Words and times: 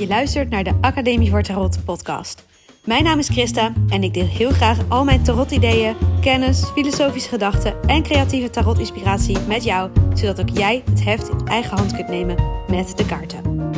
Je 0.00 0.06
luistert 0.06 0.50
naar 0.50 0.64
de 0.64 0.78
Academie 0.80 1.30
voor 1.30 1.42
Tarot 1.42 1.84
podcast. 1.84 2.44
Mijn 2.84 3.04
naam 3.04 3.18
is 3.18 3.28
Christa 3.28 3.72
en 3.88 4.02
ik 4.02 4.14
deel 4.14 4.26
heel 4.26 4.50
graag 4.50 4.78
al 4.88 5.04
mijn 5.04 5.22
tarot-ideeën, 5.22 5.96
kennis, 6.20 6.64
filosofische 6.64 7.28
gedachten 7.28 7.82
en 7.82 8.02
creatieve 8.02 8.50
tarot-inspiratie 8.50 9.38
met 9.40 9.64
jou, 9.64 9.90
zodat 10.14 10.40
ook 10.40 10.48
jij 10.48 10.82
het 10.90 11.04
heft 11.04 11.28
in 11.28 11.46
eigen 11.46 11.76
hand 11.76 11.94
kunt 11.94 12.08
nemen 12.08 12.36
met 12.68 12.96
de 12.96 13.06
kaarten. 13.06 13.70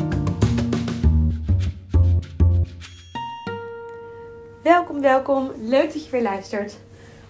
Welkom, 4.62 5.00
welkom. 5.00 5.50
Leuk 5.61 5.93
dat 5.93 6.04
je 6.04 6.11
weer 6.11 6.22
luistert. 6.22 6.76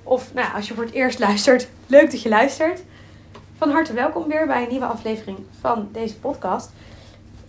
Of 0.03 0.35
nou, 0.35 0.55
als 0.55 0.69
je 0.69 0.75
voor 0.75 0.85
het 0.85 0.95
eerst 0.95 1.19
luistert, 1.19 1.69
leuk 1.87 2.11
dat 2.11 2.23
je 2.23 2.29
luistert. 2.29 2.83
Van 3.57 3.71
harte 3.71 3.93
welkom 3.93 4.29
weer 4.29 4.47
bij 4.47 4.63
een 4.63 4.71
nieuwe 4.71 4.87
aflevering 4.87 5.39
van 5.61 5.89
deze 5.93 6.19
podcast. 6.19 6.73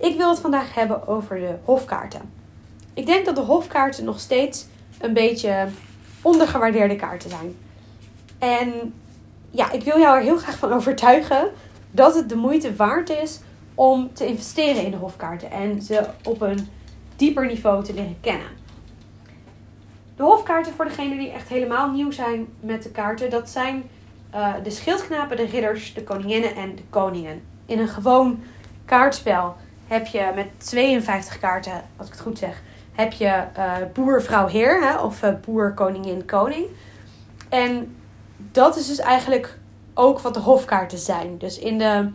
Ik 0.03 0.17
wil 0.17 0.29
het 0.29 0.39
vandaag 0.39 0.73
hebben 0.73 1.07
over 1.07 1.39
de 1.39 1.55
hofkaarten. 1.63 2.21
Ik 2.93 3.05
denk 3.05 3.25
dat 3.25 3.35
de 3.35 3.41
hofkaarten 3.41 4.03
nog 4.05 4.19
steeds 4.19 4.67
een 4.99 5.13
beetje 5.13 5.67
ondergewaardeerde 6.21 6.95
kaarten 6.95 7.29
zijn. 7.29 7.55
En 8.39 8.93
ja, 9.51 9.71
ik 9.71 9.83
wil 9.83 9.99
jou 9.99 10.17
er 10.17 10.23
heel 10.23 10.37
graag 10.37 10.57
van 10.57 10.73
overtuigen 10.79 11.51
dat 11.91 12.15
het 12.15 12.29
de 12.29 12.35
moeite 12.35 12.75
waard 12.75 13.09
is 13.09 13.39
om 13.75 14.13
te 14.13 14.25
investeren 14.25 14.85
in 14.85 14.91
de 14.91 14.97
hofkaarten 14.97 15.51
en 15.51 15.81
ze 15.81 16.05
op 16.23 16.41
een 16.41 16.67
dieper 17.15 17.45
niveau 17.45 17.83
te 17.83 17.93
leren 17.93 18.17
kennen. 18.21 18.47
De 20.15 20.23
hofkaarten 20.23 20.73
voor 20.73 20.85
degenen 20.85 21.17
die 21.17 21.31
echt 21.31 21.47
helemaal 21.47 21.91
nieuw 21.91 22.11
zijn 22.11 22.47
met 22.59 22.83
de 22.83 22.91
kaarten, 22.91 23.29
dat 23.29 23.49
zijn 23.49 23.83
uh, 24.35 24.53
de 24.63 24.69
schildknapen, 24.69 25.37
de 25.37 25.45
ridders, 25.45 25.93
de 25.93 26.03
koninginnen 26.03 26.55
en 26.55 26.75
de 26.75 26.83
koningen. 26.89 27.41
In 27.65 27.79
een 27.79 27.87
gewoon 27.87 28.43
kaartspel 28.85 29.55
heb 29.87 30.07
je 30.07 30.31
met 30.35 30.47
52 30.57 31.39
kaarten, 31.39 31.81
als 31.97 32.07
ik 32.07 32.13
het 32.13 32.21
goed 32.21 32.37
zeg, 32.37 32.61
heb 32.93 33.13
je 33.13 33.43
uh, 33.57 33.73
boer, 33.93 34.21
vrouw, 34.21 34.47
heer. 34.47 34.81
Hè, 34.81 34.97
of 34.97 35.23
uh, 35.23 35.29
boer, 35.45 35.73
koningin, 35.73 36.25
koning. 36.25 36.65
En 37.49 37.95
dat 38.37 38.77
is 38.77 38.87
dus 38.87 38.99
eigenlijk 38.99 39.57
ook 39.93 40.19
wat 40.19 40.33
de 40.33 40.39
hofkaarten 40.39 40.97
zijn. 40.97 41.37
Dus 41.37 41.59
in, 41.59 41.77
de, 41.77 42.09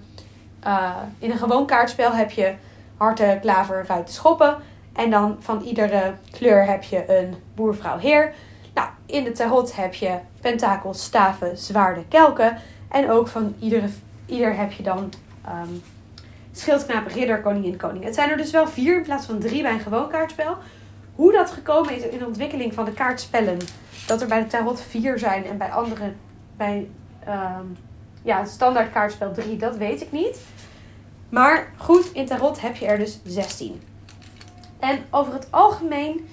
uh, 0.67 0.97
in 1.19 1.31
een 1.31 1.39
gewoon 1.39 1.67
kaartspel 1.67 2.13
heb 2.13 2.31
je 2.31 2.55
harten, 2.97 3.41
klaver, 3.41 3.85
ruiten, 3.87 4.15
schoppen. 4.15 4.57
En 4.93 5.11
dan 5.11 5.37
van 5.41 5.63
iedere 5.63 6.15
kleur 6.31 6.67
heb 6.67 6.83
je 6.83 7.19
een 7.19 7.35
boer, 7.55 7.75
vrouw, 7.77 7.99
heer. 7.99 8.35
Nou, 8.75 8.89
in 9.07 9.25
de 9.25 9.33
tarot 9.33 9.77
heb 9.77 9.95
je 9.95 10.19
pentakels, 10.41 11.03
staven, 11.03 11.59
zwaarden, 11.59 12.09
kelken. 12.09 12.59
En 12.89 13.11
ook 13.11 13.29
van 13.29 13.55
iedere, 13.59 13.89
ieder 14.27 14.57
heb 14.57 14.73
je 14.73 14.83
dan 14.83 15.13
um, 15.49 15.83
schildknaap, 16.61 17.07
ridder, 17.07 17.41
koningin, 17.41 17.77
koning. 17.77 18.05
Het 18.05 18.15
zijn 18.15 18.31
er 18.31 18.37
dus 18.37 18.51
wel 18.51 18.69
vier 18.69 18.97
in 18.97 19.03
plaats 19.03 19.27
van 19.27 19.39
drie 19.39 19.63
bij 19.63 19.73
een 19.73 19.81
gewoon 19.81 20.09
kaartspel. 20.09 20.57
Hoe 21.15 21.33
dat 21.33 21.51
gekomen 21.51 21.97
is 21.97 22.03
in 22.03 22.19
de 22.19 22.27
ontwikkeling 22.27 22.75
van 22.75 22.85
de 22.85 22.93
kaartspellen. 22.93 23.59
Dat 24.07 24.21
er 24.21 24.29
bij 24.29 24.43
de 24.43 24.47
tarot 24.47 24.81
vier 24.81 25.19
zijn 25.19 25.45
en 25.45 25.59
bij 25.59 25.71
andere, 25.71 26.13
bij 26.57 26.89
um, 27.29 27.77
ja, 28.23 28.39
het 28.41 28.49
standaard 28.49 28.93
kaartspel 28.93 29.33
drie, 29.33 29.57
dat 29.57 29.77
weet 29.77 30.01
ik 30.01 30.13
niet. 30.13 30.41
Maar 31.29 31.73
goed, 31.77 32.13
in 32.13 32.27
tarot 32.27 32.61
heb 32.61 32.77
je 32.77 32.87
er 32.87 32.99
dus 32.99 33.21
16. 33.25 33.83
En 34.79 35.05
over 35.11 35.33
het 35.33 35.49
algemeen 35.51 36.29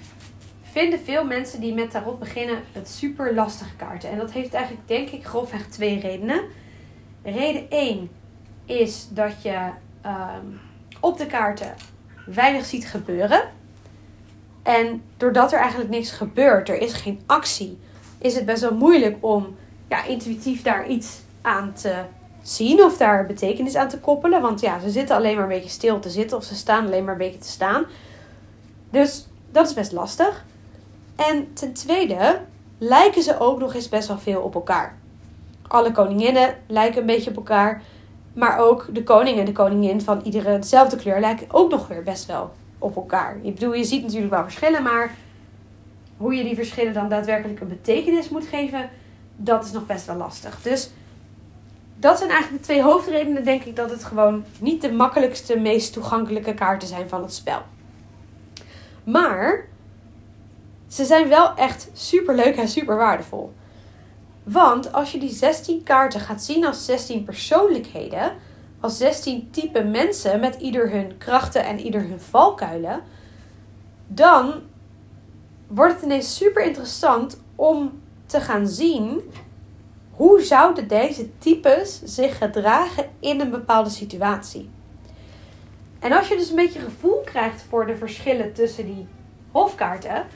vinden 0.62 1.00
veel 1.00 1.24
mensen 1.24 1.60
die 1.60 1.74
met 1.74 1.90
tarot 1.90 2.18
beginnen 2.18 2.58
het 2.72 2.88
super 2.88 3.34
lastige 3.34 3.76
kaarten. 3.76 4.10
En 4.10 4.18
dat 4.18 4.32
heeft 4.32 4.54
eigenlijk, 4.54 4.88
denk 4.88 5.08
ik, 5.08 5.26
grofweg 5.26 5.66
twee 5.66 6.00
redenen. 6.00 6.40
Reden 7.22 7.70
1 7.70 8.10
is 8.64 9.08
dat 9.10 9.42
je 9.42 9.70
um, 10.06 10.60
op 11.00 11.18
de 11.18 11.26
kaarten 11.26 11.74
weinig 12.26 12.64
ziet 12.64 12.86
gebeuren. 12.86 13.42
En 14.62 15.02
doordat 15.16 15.52
er 15.52 15.58
eigenlijk 15.58 15.90
niks 15.90 16.10
gebeurt, 16.10 16.68
er 16.68 16.80
is 16.80 16.92
geen 16.92 17.20
actie, 17.26 17.78
is 18.18 18.34
het 18.34 18.44
best 18.44 18.60
wel 18.60 18.74
moeilijk 18.74 19.16
om 19.20 19.56
ja, 19.88 20.04
intuïtief 20.04 20.62
daar 20.62 20.86
iets 20.86 21.20
aan 21.42 21.72
te 21.72 22.02
zien 22.42 22.82
of 22.82 22.96
daar 22.96 23.26
betekenis 23.26 23.74
aan 23.74 23.88
te 23.88 23.98
koppelen. 23.98 24.40
Want 24.40 24.60
ja, 24.60 24.80
ze 24.80 24.90
zitten 24.90 25.16
alleen 25.16 25.34
maar 25.34 25.42
een 25.42 25.48
beetje 25.48 25.68
stil 25.68 25.98
te 25.98 26.10
zitten 26.10 26.36
of 26.36 26.44
ze 26.44 26.54
staan 26.54 26.86
alleen 26.86 27.04
maar 27.04 27.12
een 27.12 27.18
beetje 27.18 27.38
te 27.38 27.48
staan. 27.48 27.84
Dus 28.90 29.26
dat 29.50 29.66
is 29.66 29.74
best 29.74 29.92
lastig. 29.92 30.44
En 31.16 31.52
ten 31.52 31.72
tweede 31.72 32.40
lijken 32.78 33.22
ze 33.22 33.38
ook 33.38 33.58
nog 33.58 33.74
eens 33.74 33.88
best 33.88 34.08
wel 34.08 34.18
veel 34.18 34.40
op 34.40 34.54
elkaar. 34.54 34.98
Alle 35.68 35.92
koninginnen 35.92 36.54
lijken 36.66 37.00
een 37.00 37.06
beetje 37.06 37.30
op 37.30 37.36
elkaar. 37.36 37.82
Maar 38.36 38.58
ook 38.58 38.86
de 38.92 39.02
koning 39.02 39.38
en 39.38 39.44
de 39.44 39.52
koningin 39.52 40.00
van 40.00 40.20
iedere 40.24 40.58
dezelfde 40.58 40.96
kleur 40.96 41.20
lijken 41.20 41.46
ook 41.50 41.70
nog 41.70 41.88
weer 41.88 42.02
best 42.02 42.26
wel 42.26 42.54
op 42.78 42.96
elkaar. 42.96 43.36
Ik 43.42 43.54
bedoel, 43.54 43.74
je 43.74 43.84
ziet 43.84 44.02
natuurlijk 44.02 44.32
wel 44.32 44.42
verschillen, 44.42 44.82
maar 44.82 45.14
hoe 46.16 46.34
je 46.34 46.44
die 46.44 46.54
verschillen 46.54 46.92
dan 46.92 47.08
daadwerkelijk 47.08 47.60
een 47.60 47.68
betekenis 47.68 48.28
moet 48.28 48.46
geven, 48.46 48.90
dat 49.36 49.64
is 49.64 49.72
nog 49.72 49.86
best 49.86 50.06
wel 50.06 50.16
lastig. 50.16 50.62
Dus 50.62 50.90
dat 51.98 52.18
zijn 52.18 52.30
eigenlijk 52.30 52.62
de 52.62 52.68
twee 52.68 52.82
hoofdredenen, 52.82 53.44
denk 53.44 53.64
ik, 53.64 53.76
dat 53.76 53.90
het 53.90 54.04
gewoon 54.04 54.44
niet 54.60 54.82
de 54.82 54.92
makkelijkste, 54.92 55.58
meest 55.58 55.92
toegankelijke 55.92 56.54
kaarten 56.54 56.88
zijn 56.88 57.08
van 57.08 57.22
het 57.22 57.34
spel. 57.34 57.62
Maar 59.04 59.64
ze 60.88 61.04
zijn 61.04 61.28
wel 61.28 61.54
echt 61.54 61.90
super 61.92 62.34
leuk 62.34 62.56
en 62.56 62.68
super 62.68 62.96
waardevol. 62.96 63.52
Want 64.52 64.92
als 64.92 65.12
je 65.12 65.18
die 65.18 65.30
16 65.30 65.82
kaarten 65.82 66.20
gaat 66.20 66.42
zien 66.42 66.64
als 66.64 66.84
16 66.84 67.24
persoonlijkheden, 67.24 68.32
als 68.80 68.96
16 68.96 69.50
type 69.50 69.84
mensen 69.84 70.40
met 70.40 70.54
ieder 70.54 70.90
hun 70.90 71.18
krachten 71.18 71.64
en 71.64 71.80
ieder 71.80 72.00
hun 72.00 72.20
valkuilen, 72.20 73.02
dan 74.06 74.54
wordt 75.66 75.94
het 75.94 76.02
ineens 76.02 76.36
super 76.36 76.64
interessant 76.64 77.40
om 77.54 78.00
te 78.26 78.40
gaan 78.40 78.66
zien 78.66 79.20
hoe 80.10 80.40
zouden 80.40 80.88
deze 80.88 81.38
types 81.38 82.00
zich 82.04 82.38
gedragen 82.38 83.04
in 83.20 83.40
een 83.40 83.50
bepaalde 83.50 83.90
situatie. 83.90 84.70
En 85.98 86.12
als 86.12 86.28
je 86.28 86.36
dus 86.36 86.50
een 86.50 86.56
beetje 86.56 86.80
gevoel 86.80 87.20
krijgt 87.24 87.64
voor 87.68 87.86
de 87.86 87.96
verschillen 87.96 88.52
tussen 88.52 88.86
die 88.86 89.06
hofkaarten, 89.50 90.26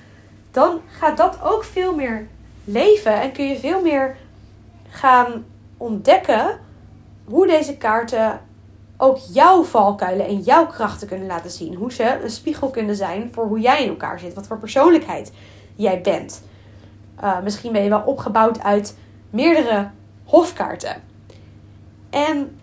dan 0.51 0.81
gaat 0.87 1.17
dat 1.17 1.43
ook 1.43 1.65
veel 1.65 1.95
meer 1.95 2.29
leven 2.65 3.21
en 3.21 3.33
kun 3.33 3.49
je 3.49 3.59
veel 3.59 3.83
meer 3.83 4.17
gaan 4.89 5.45
ontdekken 5.77 6.59
hoe 7.25 7.47
deze 7.47 7.77
kaarten 7.77 8.41
ook 8.97 9.19
jouw 9.33 9.65
valkuilen 9.65 10.27
en 10.27 10.41
jouw 10.41 10.67
krachten 10.67 11.09
kunnen 11.09 11.27
laten 11.27 11.51
zien. 11.51 11.75
Hoe 11.75 11.93
ze 11.93 12.19
een 12.23 12.31
spiegel 12.31 12.71
kunnen 12.71 12.97
zijn 12.97 13.31
voor 13.33 13.47
hoe 13.47 13.61
jij 13.61 13.83
in 13.83 13.89
elkaar 13.89 14.19
zit. 14.19 14.35
Wat 14.35 14.47
voor 14.47 14.59
persoonlijkheid 14.59 15.33
jij 15.75 16.01
bent. 16.01 16.43
Uh, 17.23 17.41
misschien 17.43 17.73
ben 17.73 17.83
je 17.83 17.89
wel 17.89 18.03
opgebouwd 18.03 18.61
uit 18.61 18.97
meerdere 19.31 19.91
hofkaarten. 20.25 21.03
En 22.11 22.59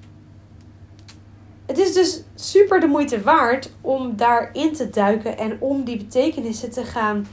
het 1.66 1.78
is 1.78 1.94
dus 1.94 2.24
super 2.36 2.80
de 2.80 2.88
moeite 2.88 3.22
waard 3.22 3.72
om 3.81 4.16
daarin 4.16 4.74
te 4.74 4.90
duiken 4.90 5.38
en 5.38 5.57
om 5.59 5.84
die 5.84 5.97
betekenissen 5.97 6.72
te 6.72 6.84
gaan 6.84 7.28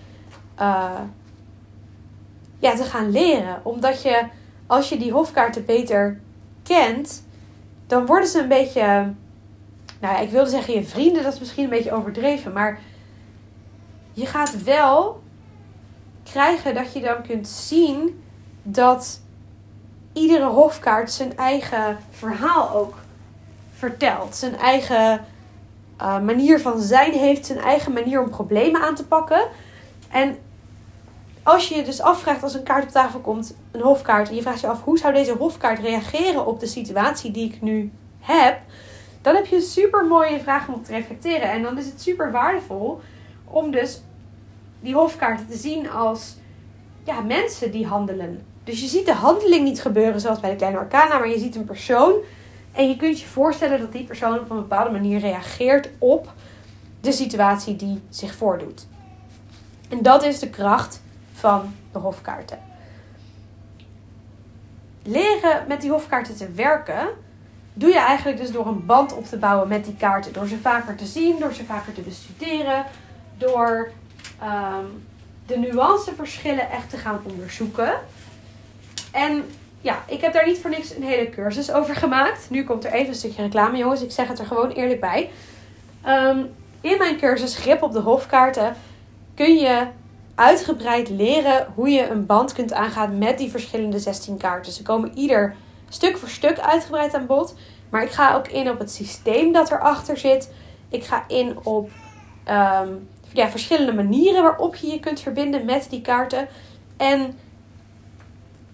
uh, 0.61 1.01
ja, 2.65 2.77
te 2.77 2.85
gaan 2.85 3.11
leren. 3.11 3.61
Omdat 3.63 4.03
je, 4.03 4.23
als 4.67 4.89
je 4.89 4.97
die 4.97 5.13
hofkaarten 5.13 5.65
beter 5.65 6.21
kent, 6.63 7.25
dan 7.87 8.07
worden 8.07 8.29
ze 8.29 8.41
een 8.41 8.49
beetje. 8.49 9.13
Nou 10.01 10.15
ja, 10.15 10.19
ik 10.19 10.31
wilde 10.31 10.51
zeggen 10.51 10.75
je 10.75 10.85
vrienden, 10.85 11.23
dat 11.23 11.33
is 11.33 11.39
misschien 11.39 11.65
een 11.65 11.71
beetje 11.71 11.93
overdreven. 11.93 12.53
Maar 12.53 12.81
je 14.13 14.27
gaat 14.27 14.63
wel 14.63 15.23
krijgen 16.23 16.75
dat 16.75 16.93
je 16.93 17.01
dan 17.01 17.23
kunt 17.23 17.49
zien 17.49 18.23
dat 18.63 19.21
iedere 20.13 20.45
hofkaart 20.47 21.13
zijn 21.13 21.37
eigen 21.37 21.99
verhaal 22.11 22.71
ook 22.71 22.95
vertelt. 23.75 24.37
Zijn 24.37 24.57
eigen 24.57 25.25
uh, 26.01 26.21
manier 26.21 26.61
van 26.61 26.81
zijn 26.81 27.13
heeft, 27.13 27.47
zijn 27.47 27.59
eigen 27.59 27.93
manier 27.93 28.23
om 28.23 28.31
problemen 28.31 28.83
aan 28.83 28.95
te 28.95 29.07
pakken. 29.07 29.49
En 30.11 30.39
als 31.45 31.69
je 31.69 31.75
je 31.75 31.83
dus 31.83 32.01
afvraagt 32.01 32.43
als 32.43 32.55
een 32.55 32.63
kaart 32.63 32.85
op 32.85 32.91
tafel 32.91 33.21
komt, 33.21 33.55
een 33.71 33.81
hofkaart, 33.81 34.29
en 34.29 34.35
je 34.35 34.43
vraagt 34.43 34.61
je 34.61 34.67
af 34.67 34.83
hoe 34.83 34.99
zou 34.99 35.13
deze 35.13 35.33
hofkaart 35.33 35.79
reageren 35.79 36.47
op 36.47 36.61
de 36.61 36.67
situatie 36.67 37.31
die 37.31 37.53
ik 37.53 37.63
nu 37.63 37.93
heb, 38.19 38.59
dan 39.23 39.35
heb 39.35 39.47
je 39.47 39.57
een 39.57 39.63
super 39.63 40.05
mooie 40.05 40.41
vraag 40.41 40.69
om 40.69 40.83
te 40.83 40.93
reflecteren. 40.93 41.51
En 41.51 41.63
dan 41.63 41.79
is 41.79 41.87
het 41.87 42.03
super 42.03 42.33
waardevol 42.33 43.01
om 43.45 43.71
dus 43.71 44.03
die 44.81 44.95
hofkaarten 44.95 45.49
te 45.49 45.57
zien 45.57 45.91
als 45.91 46.37
ja, 47.05 47.21
mensen 47.21 47.71
die 47.71 47.87
handelen. 47.87 48.47
Dus 48.65 48.81
je 48.81 48.87
ziet 48.87 49.07
de 49.07 49.13
handeling 49.13 49.65
niet 49.65 49.81
gebeuren 49.81 50.21
zoals 50.21 50.41
bij 50.41 50.51
de 50.51 50.57
kleine 50.57 50.79
arcana, 50.79 51.19
maar 51.19 51.29
je 51.29 51.39
ziet 51.39 51.57
een 51.57 51.65
persoon. 51.65 52.13
En 52.73 52.89
je 52.89 52.97
kunt 52.97 53.21
je 53.21 53.27
voorstellen 53.27 53.81
dat 53.81 53.93
die 53.93 54.05
persoon 54.05 54.39
op 54.39 54.51
een 54.51 54.57
bepaalde 54.57 54.91
manier 54.91 55.19
reageert 55.19 55.91
op 55.99 56.33
de 57.01 57.13
situatie 57.13 57.77
die 57.77 58.03
zich 58.09 58.35
voordoet. 58.35 58.87
En 59.89 60.03
dat 60.03 60.25
is 60.25 60.39
de 60.39 60.51
kracht 60.51 61.03
van 61.35 61.75
de 61.93 61.99
hofkaarten. 61.99 62.59
Leren 65.03 65.65
met 65.69 65.81
die 65.81 65.91
hofkaarten 65.91 66.37
te 66.37 66.51
werken 66.51 67.09
doe 67.75 67.89
je 67.89 67.99
eigenlijk 67.99 68.39
dus 68.39 68.53
door 68.53 68.67
een 68.67 68.87
band 68.87 69.17
op 69.17 69.25
te 69.25 69.37
bouwen 69.37 69.69
met 69.69 69.85
die 69.85 69.97
kaarten. 69.97 70.33
Door 70.33 70.47
ze 70.47 70.59
vaker 70.59 70.97
te 70.97 71.07
zien, 71.07 71.39
door 71.39 71.53
ze 71.53 71.65
vaker 71.65 71.93
te 71.93 72.01
bestuderen, 72.01 72.85
door 73.39 73.91
ehm, 74.41 74.85
de 75.47 75.59
nuanceverschillen 75.59 76.71
echt 76.71 76.91
te 76.91 76.97
gaan 76.97 77.21
onderzoeken. 77.25 77.93
En 79.13 79.45
ja, 79.81 80.03
ik 80.07 80.21
heb 80.21 80.33
daar 80.33 80.47
niet 80.47 80.59
voor 80.59 80.71
niks 80.71 80.95
een 80.95 81.03
hele 81.03 81.31
cursus 81.31 81.73
over 81.73 81.97
gemaakt. 81.97 82.51
Nu 82.51 82.65
komt 82.65 82.85
er 82.85 82.93
even 82.93 83.09
een 83.09 83.15
stukje 83.15 83.43
reclame, 83.43 83.77
jongens. 83.77 84.03
Ik 84.03 84.11
zeg 84.11 84.29
het 84.29 84.39
er 84.39 84.47
gewoon 84.47 84.71
eerlijk 84.71 85.01
bij. 85.01 85.31
Ehm, 86.03 86.39
in 86.81 86.99
mijn 86.99 87.17
cursus 87.17 87.57
Grip 87.57 87.83
op 87.83 87.93
de 87.93 88.01
Hofkaarten 88.01 88.77
kun 89.35 89.55
je 89.55 89.87
uitgebreid 90.35 91.09
leren 91.09 91.67
hoe 91.75 91.89
je 91.89 92.09
een 92.09 92.27
band 92.27 92.53
kunt 92.53 92.73
aangaan 92.73 93.19
met 93.19 93.39
die 93.39 93.51
verschillende 93.51 93.99
16 93.99 94.37
kaarten. 94.37 94.73
Ze 94.73 94.83
komen 94.83 95.19
ieder 95.19 95.55
stuk 95.89 96.17
voor 96.17 96.29
stuk 96.29 96.59
uitgebreid 96.59 97.15
aan 97.15 97.27
bod. 97.27 97.55
Maar 97.91 98.03
ik 98.03 98.11
ga 98.11 98.35
ook 98.35 98.49
in 98.49 98.71
op 98.71 98.79
het 98.79 98.91
systeem 98.91 99.53
dat 99.53 99.71
erachter 99.71 100.17
zit. 100.17 100.53
Ik 100.89 101.05
ga 101.05 101.25
in 101.29 101.59
op 101.63 101.91
ehm, 102.45 102.89
ja, 103.33 103.49
verschillende 103.49 103.93
manieren 103.93 104.43
waarop 104.43 104.75
je 104.75 104.87
je 104.87 105.01
kunt 105.01 105.21
verbinden 105.21 105.65
met 105.65 105.87
die 105.91 106.01
kaarten. 106.01 106.49
En 106.97 107.39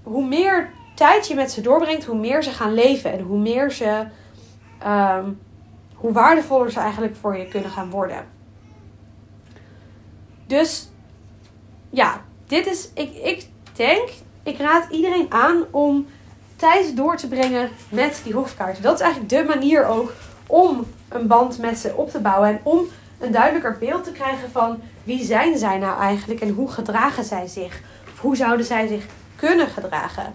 hoe 0.02 0.26
meer 0.26 0.70
tijd 0.94 1.28
je 1.28 1.34
met 1.34 1.50
ze 1.50 1.60
doorbrengt, 1.60 2.04
hoe 2.04 2.18
meer 2.18 2.42
ze 2.42 2.50
gaan 2.50 2.74
leven. 2.74 3.12
En 3.12 3.20
hoe 3.20 3.38
meer 3.38 3.70
ze. 3.70 4.06
Ehm, 4.78 5.30
hoe 5.94 6.12
waardevoller 6.12 6.70
ze 6.70 6.80
eigenlijk 6.80 7.16
voor 7.16 7.36
je 7.36 7.48
kunnen 7.48 7.70
gaan 7.70 7.90
worden. 7.90 8.24
Dus 10.46 10.89
ja, 11.90 12.20
dit 12.46 12.66
is. 12.66 12.88
Ik, 12.94 13.14
ik 13.14 13.48
denk, 13.72 14.08
ik 14.42 14.58
raad 14.58 14.90
iedereen 14.90 15.26
aan 15.28 15.64
om 15.70 16.06
tijd 16.56 16.96
door 16.96 17.16
te 17.16 17.28
brengen 17.28 17.70
met 17.88 18.20
die 18.24 18.34
hofkaarten. 18.34 18.82
Dat 18.82 18.94
is 18.94 19.00
eigenlijk 19.00 19.32
de 19.32 19.44
manier 19.54 19.86
ook 19.86 20.12
om 20.46 20.86
een 21.08 21.26
band 21.26 21.58
met 21.58 21.78
ze 21.78 21.94
op 21.94 22.10
te 22.10 22.20
bouwen. 22.20 22.48
En 22.48 22.60
om 22.62 22.86
een 23.18 23.32
duidelijker 23.32 23.76
beeld 23.78 24.04
te 24.04 24.12
krijgen 24.12 24.50
van 24.50 24.80
wie 25.04 25.24
zijn 25.24 25.58
zij 25.58 25.78
nou 25.78 26.00
eigenlijk 26.00 26.40
en 26.40 26.50
hoe 26.50 26.70
gedragen 26.70 27.24
zij 27.24 27.46
zich. 27.46 27.80
Of 28.12 28.20
hoe 28.20 28.36
zouden 28.36 28.66
zij 28.66 28.86
zich 28.86 29.04
kunnen 29.36 29.66
gedragen. 29.66 30.34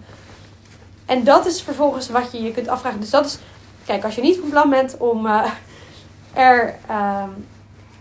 En 1.06 1.24
dat 1.24 1.46
is 1.46 1.62
vervolgens 1.62 2.08
wat 2.08 2.32
je 2.32 2.42
je 2.42 2.52
kunt 2.52 2.68
afvragen. 2.68 3.00
Dus 3.00 3.10
dat 3.10 3.26
is, 3.26 3.38
kijk, 3.84 4.04
als 4.04 4.14
je 4.14 4.20
niet 4.22 4.38
van 4.40 4.50
plan 4.50 4.70
bent 4.70 4.96
om 4.96 5.26
uh, 5.26 5.50
er, 6.32 6.74
uh, 6.90 7.22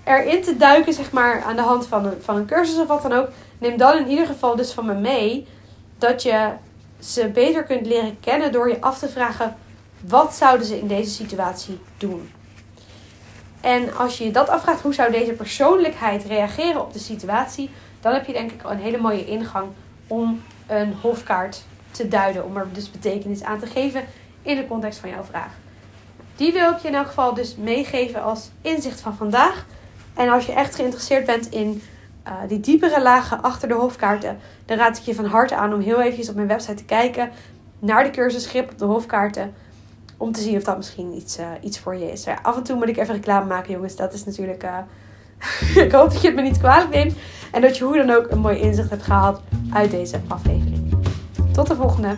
erin 0.06 0.42
te 0.42 0.58
duiken, 0.58 0.94
zeg 0.94 1.12
maar, 1.12 1.42
aan 1.42 1.56
de 1.56 1.62
hand 1.62 1.88
van 1.88 2.06
een, 2.06 2.22
van 2.22 2.36
een 2.36 2.46
cursus 2.46 2.80
of 2.80 2.88
wat 2.88 3.02
dan 3.02 3.14
ook, 3.14 3.30
neem 3.58 3.78
dan 3.78 3.98
in 3.98 4.08
ieder 4.08 4.26
geval 4.26 4.56
dus 4.56 4.72
van 4.72 4.86
me 4.86 4.94
mee 4.94 5.48
dat 5.98 6.24
je 6.24 6.50
ze 7.00 7.28
beter 7.28 7.64
kunt 7.64 7.86
leren 7.86 8.20
kennen 8.20 8.52
door 8.52 8.70
je 8.70 8.82
af 8.82 9.00
te 9.00 9.10
vragen: 9.10 9.56
wat 10.08 10.36
zouden 10.36 10.68
ze 10.68 10.80
in 10.80 10.88
deze 10.88 11.10
situatie 11.10 11.80
doen? 11.98 12.32
En 13.62 13.96
als 13.96 14.18
je 14.18 14.24
je 14.24 14.32
dat 14.32 14.50
afvraagt, 14.50 14.82
hoe 14.82 14.94
zou 14.94 15.12
deze 15.12 15.32
persoonlijkheid 15.32 16.24
reageren 16.24 16.82
op 16.82 16.94
de 16.94 17.00
situatie, 17.00 17.70
dan 18.02 18.14
heb 18.14 18.26
je 18.26 18.34
denk 18.34 18.52
ik 18.52 18.64
al 18.64 18.72
een 18.72 18.80
hele 18.80 18.98
mooie 18.98 19.26
ingang 19.26 19.68
om 20.08 20.42
een 20.68 20.94
hofkaart 21.02 21.64
te 21.92 22.08
duiden, 22.08 22.46
om 22.46 22.58
er 22.58 22.68
dus 22.72 22.92
betekenis 22.92 23.44
aan 23.44 23.60
te 23.60 23.66
geven 23.66 24.06
in 24.42 24.56
de 24.56 24.68
context 24.68 25.00
van 25.00 25.10
jouw 25.10 25.24
vraag. 25.24 25.52
Die 26.36 26.54
wil 26.54 26.72
ik 26.72 26.78
je 26.78 26.88
in 26.88 26.96
elk 26.96 27.08
geval 27.08 27.34
dus 27.34 27.56
meegeven 27.56 28.24
als 28.24 28.50
inzicht 28.62 29.02
van 29.02 29.16
vandaag. 29.16 29.66
En 30.16 30.30
als 30.30 30.46
je 30.46 30.54
echt 30.54 30.76
geïnteresseerd 30.76 31.26
bent 31.26 31.52
in 31.52 31.82
uh, 32.28 32.34
die 32.48 32.60
diepere 32.60 33.02
lagen 33.02 33.42
achter 33.42 33.68
de 33.68 33.74
hofkaarten, 33.74 34.38
dan 34.66 34.78
raad 34.78 34.98
ik 34.98 35.04
je 35.04 35.16
van 35.16 35.26
harte 35.26 35.56
aan 35.56 35.74
om 35.74 35.80
heel 35.80 36.02
even 36.02 36.30
op 36.30 36.36
mijn 36.36 36.48
website 36.48 36.74
te 36.74 36.86
kijken 36.86 37.30
naar 37.80 38.04
de 38.04 38.10
cursus 38.10 38.46
Grip 38.46 38.72
op 38.72 38.78
de 38.78 38.86
hofkaarten. 38.86 39.54
Om 40.18 40.32
te 40.32 40.42
zien 40.42 40.58
of 40.58 40.64
dat 40.64 40.78
misschien 40.78 41.14
iets, 41.14 41.40
uh, 41.40 41.48
iets 41.62 41.80
voor 41.80 41.96
je 41.96 42.12
is. 42.12 42.24
Ja, 42.24 42.40
af 42.42 42.56
en 42.56 42.64
toe 42.64 42.76
moet 42.76 42.88
ik 42.88 42.98
even 42.98 43.14
reclame 43.14 43.46
maken, 43.46 43.74
jongens. 43.74 43.96
Dat 43.96 44.14
is 44.14 44.26
natuurlijk. 44.26 44.64
Uh, 44.64 44.78
ik 45.86 45.92
hoop 45.92 46.12
dat 46.12 46.22
je 46.22 46.28
het 46.28 46.36
me 46.36 46.42
niet 46.42 46.60
kwalijk 46.60 46.90
neemt. 46.90 47.16
En 47.52 47.62
dat 47.62 47.78
je 47.78 47.84
hoe 47.84 47.98
dan 47.98 48.10
ook 48.10 48.32
een 48.32 48.40
mooi 48.40 48.60
inzicht 48.60 48.90
hebt 48.90 49.04
gehaald 49.04 49.42
uit 49.74 49.92
deze 49.92 50.22
aflevering. 50.28 50.98
Tot 51.52 51.68
de 51.68 51.76
volgende. 51.76 52.18